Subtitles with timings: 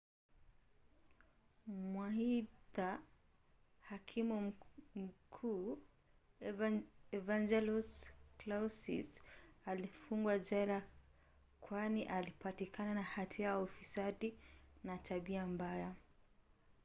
[1.95, 2.89] waaidha
[3.79, 4.53] hakimu
[4.95, 5.79] mkuu
[7.11, 8.05] evangelos
[8.37, 9.21] kalousis
[9.65, 10.83] alifungwa jela
[11.61, 14.39] kwani alipatikana na hatia ya ufisadi
[14.83, 15.95] na tabia mbaya